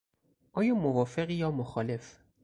آیا 0.53 0.75
موافقی 0.75 1.33
یا 1.33 1.51
مخالف؟ 1.51 2.17